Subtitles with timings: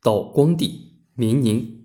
[0.00, 1.80] 道光帝明宁。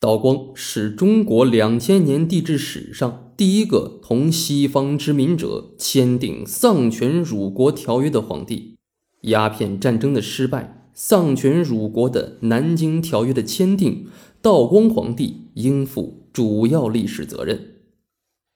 [0.00, 8.76] 道光是中国两千年帝制史上第一个同西方殖民者签订丧权辱国条约的皇帝。
[9.22, 14.06] 鸦片战争的失败，丧权辱国的南京条约的签订，
[14.40, 17.74] 道光皇帝应负主要历史责任。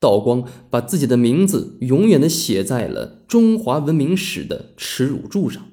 [0.01, 5.67] 道光把自己的名字永远的写在了中华文明史的耻辱柱上。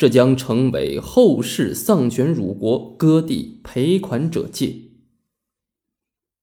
[0.00, 4.76] 这将成为后世丧权辱国、割地赔款者戒。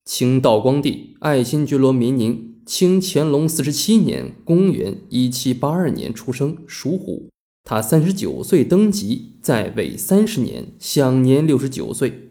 [0.06, 7.30] 清道光帝爱新觉罗明宁，清乾隆四十七年（公元一七八二年）出生，属虎。
[7.64, 12.30] 他三十九岁登基，在位三十年，享年六十九岁。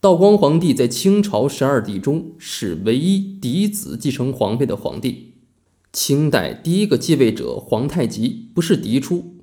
[0.00, 5.34] 道光皇帝在清朝十二帝中是唯一嫡子继承皇位的皇帝。
[5.92, 9.33] 清代第一个继位者皇太极不是嫡出。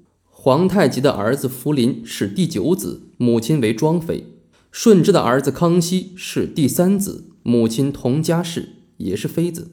[0.43, 4.23] 皇太极的儿子福临是第九子，母亲为庄妃；
[4.71, 9.67] 顺治的儿子康熙是第三子，母亲佟佳氏也是妃子；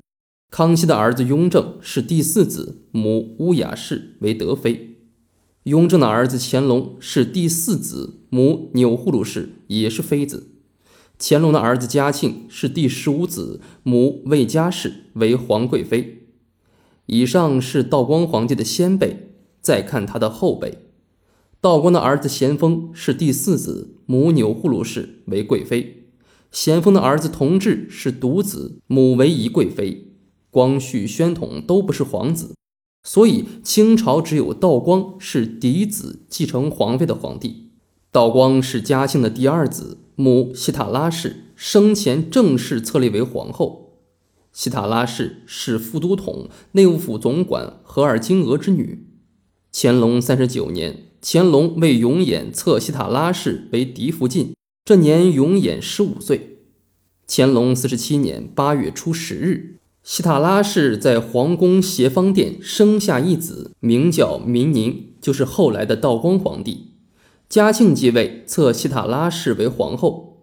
[0.51, 4.99] 康熙的儿子雍正是第四子，母乌雅氏为德妃；
[5.63, 10.49] 雍正的儿子乾隆是第四子，母钮祜禄氏也是妃子；
[11.19, 16.27] 乾隆的儿子嘉庆是第十五子，母魏佳氏为皇贵妃。
[17.07, 19.25] 以上是道光皇帝的先辈。
[19.61, 20.79] 再看他的后辈，
[21.61, 26.05] 道光的儿子咸丰是第四子，母钮祜禄氏为贵妃；
[26.51, 30.05] 咸丰的儿子同治是独子，母为仪贵妃。
[30.51, 32.55] 光绪、宣统都不是皇子，
[33.03, 37.71] 所以清朝只有道光是嫡子继承皇位的皇帝。
[38.11, 43.99] 道光是嘉庆的第二子，母希塔拉氏生前正式册立为皇后。
[44.51, 49.08] 希塔拉氏是副都统、内务府总管和尔金额之女。
[49.73, 56.59] 乾隆三十九年，乾隆为永琰册西塔拉氏为嫡福晋，这年永琰十五岁。
[57.29, 66.95] 乾隆四十七年八月初十日，西塔拉氏在皇宫协芳殿生下一子，名叫明宁，就是后来的道光皇帝。
[67.49, 70.39] 嘉庆继位，册西塔拉氏为皇后，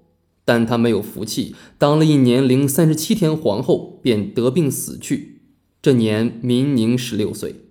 [0.45, 5.41] 但她没有福气，当了一年零三十七天皇后，便得病死去。
[5.81, 7.64] 这年明宁十六岁。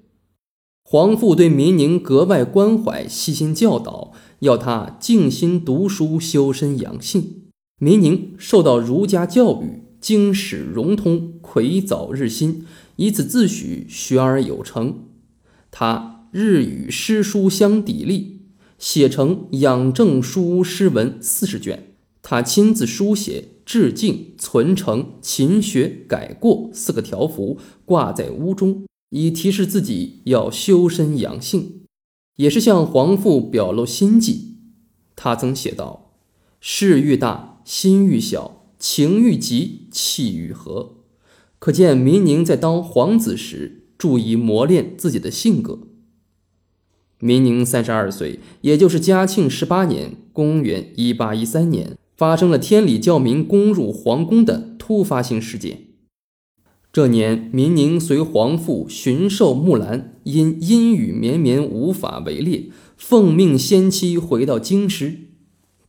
[0.87, 7.47] 皇父对明宁格外关怀，细心教导，要他静心读书，修身养性。
[7.81, 12.65] 明宁受到儒家教育，经史融通，魁藻日新，
[12.97, 15.07] 以此自诩学而有成。
[15.73, 18.27] 他日与诗书相砥砺，
[18.79, 21.95] 写成《养正书屋诗文》四十卷。
[22.23, 28.85] 他亲自书写“致敬、存诚、勤学、改过”四个条幅，挂在屋中。
[29.17, 31.83] 以提示自己要修身养性，
[32.35, 34.57] 也是向皇父表露心迹。
[35.15, 36.17] 他曾写道
[36.59, 40.97] ：“事愈大，心愈小；情愈急，气愈和。”
[41.61, 45.79] 可见明宁在当皇子时注意磨练自己的性格。
[47.21, 55.94] 明宁三十二岁，也就是嘉庆十八年（公元一八一三年），发生了天理教民攻入皇宫的突发性事件。
[56.95, 62.67] 这年，民宁随皇父巡狩木兰，因阴雨绵绵无法围猎，
[62.97, 65.17] 奉命先妻回到京师。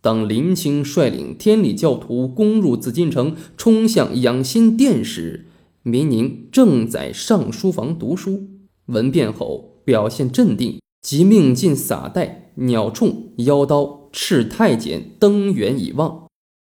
[0.01, 5.45] 当林清率领天理教徒攻入紫禁城，冲向养心殿时，
[5.83, 8.47] 民宁正在上书房读书。
[8.87, 13.13] 闻变后，表现镇定，即命尽撒袋、鸟铳、
[13.45, 16.25] 腰刀，敕太监登辕以望。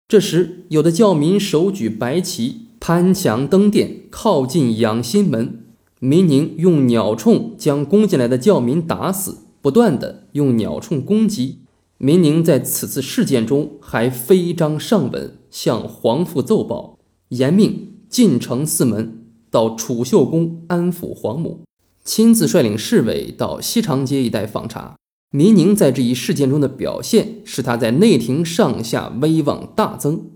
[0.08, 2.67] 这时，有的教民手举白旗。
[2.80, 5.64] 攀墙登殿，靠近养心门。
[6.00, 11.60] 民宁用鸟铳将攻进来的教民打死，不断的用鸟铳攻击。
[11.98, 17.00] 民宁在此次事件中还飞章上文，向皇父奏报，
[17.30, 21.62] 严命进城四门，到储秀宫安抚皇母，
[22.04, 24.96] 亲自率领侍卫到西长街一带访查。
[25.32, 30.28] 民宁在这一事件中的表现，使他在内廷上下威望大增。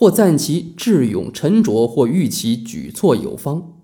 [0.00, 3.74] 或赞其智勇沉着，或誉其举措有方。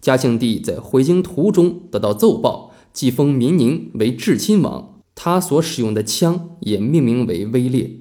[0.00, 8.00] 嘉庆帝在回京途中得到奏报，即封民宁为至亲王，他所使用的枪也命名为威烈。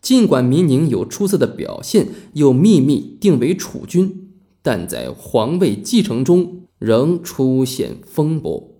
[0.00, 4.30] 尽管民宁有出色的表现，又秘密定为储君，
[4.62, 8.77] 但在皇位继承中仍出现风波。